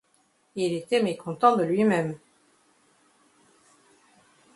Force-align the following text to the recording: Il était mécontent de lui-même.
Il 0.55 0.73
était 0.73 1.03
mécontent 1.03 1.55
de 1.55 1.61
lui-même. 1.63 2.17